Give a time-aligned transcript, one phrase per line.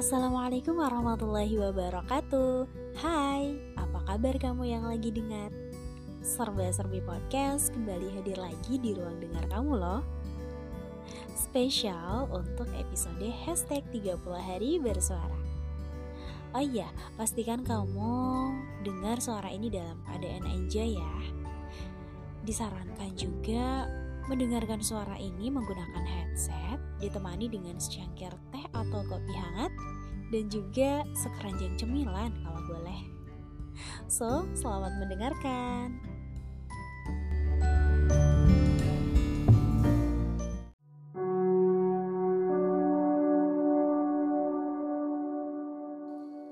[0.00, 2.64] Assalamualaikum warahmatullahi wabarakatuh.
[3.04, 5.52] Hai, apa kabar kamu yang lagi dengar?
[6.24, 10.00] Serba-serbi podcast kembali hadir lagi di ruang dengar kamu loh.
[11.36, 15.36] Spesial untuk episode hashtag 30 hari bersuara.
[16.56, 16.88] Oh iya,
[17.20, 21.12] pastikan kamu dengar suara ini dalam keadaan aja ya.
[22.48, 23.84] Disarankan juga
[24.30, 29.74] mendengarkan suara ini menggunakan headset ditemani dengan secangkir teh atau kopi hangat
[30.30, 33.02] dan juga sekeranjang cemilan kalau boleh.
[34.06, 35.98] So, selamat mendengarkan.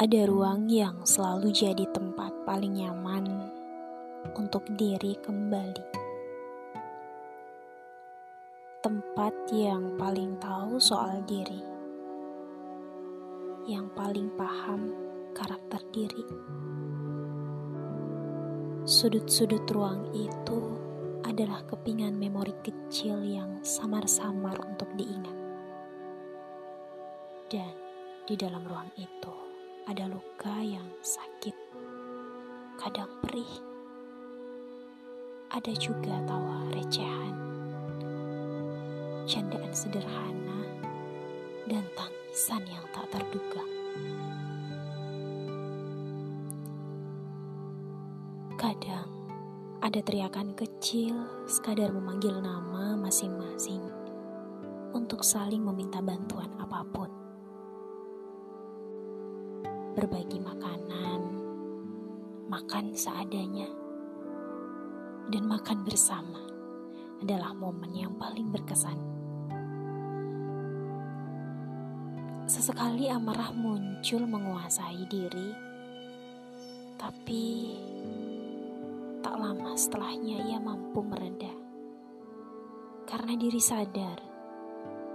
[0.00, 3.30] Ada ruang yang selalu jadi tempat paling nyaman
[4.34, 5.99] untuk diri kembali
[8.80, 11.60] tempat yang paling tahu soal diri,
[13.68, 14.88] yang paling paham
[15.36, 16.24] karakter diri.
[18.88, 20.80] Sudut-sudut ruang itu
[21.28, 25.36] adalah kepingan memori kecil yang samar-samar untuk diingat.
[27.52, 27.76] Dan
[28.24, 29.36] di dalam ruang itu
[29.92, 31.56] ada luka yang sakit,
[32.80, 33.60] kadang perih.
[35.52, 37.39] Ada juga tawa recehan
[39.30, 40.66] candaan sederhana,
[41.70, 43.62] dan tangisan yang tak terduga.
[48.58, 49.06] Kadang
[49.78, 51.14] ada teriakan kecil
[51.46, 53.86] sekadar memanggil nama masing-masing
[54.90, 57.10] untuk saling meminta bantuan apa pun.
[59.94, 61.20] Berbagi makanan,
[62.50, 63.70] makan seadanya,
[65.30, 66.42] dan makan bersama
[67.22, 69.19] adalah momen yang paling berkesan.
[72.60, 75.48] Sesekali amarah muncul menguasai diri,
[77.00, 77.72] tapi
[79.24, 81.48] tak lama setelahnya ia mampu mereda.
[83.08, 84.20] Karena diri sadar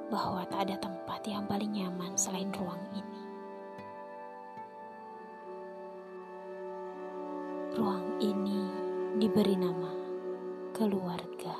[0.09, 3.21] bahwa tak ada tempat yang paling nyaman selain ruang ini.
[7.77, 8.61] Ruang ini
[9.21, 9.93] diberi nama
[10.73, 11.53] keluarga.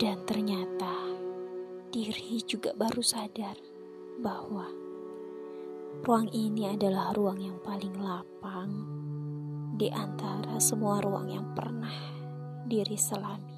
[0.00, 1.09] Dan ternyata
[1.90, 3.58] diri juga baru sadar
[4.22, 4.70] bahwa
[6.06, 8.70] ruang ini adalah ruang yang paling lapang
[9.74, 11.90] di antara semua ruang yang pernah
[12.62, 13.49] diri selami.